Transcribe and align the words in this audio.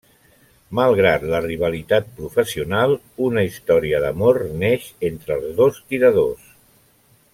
Malgrat 0.77 1.25
la 1.33 1.41
rivalitat 1.43 2.07
professional, 2.21 2.95
una 3.27 3.43
història 3.49 4.01
d'amor 4.07 4.41
neix 4.65 4.89
entre 5.11 5.37
els 5.39 5.55
dos 5.61 5.79
tiradors. 5.93 6.51